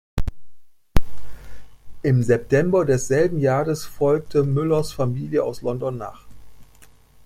Im 2.01 2.23
September 2.23 2.85
desselben 2.85 3.37
Jahres 3.37 3.85
folgte 3.85 4.43
Müllers 4.43 4.91
Familie 4.91 5.43
aus 5.43 5.61
London 5.61 5.99
nach. 5.99 6.25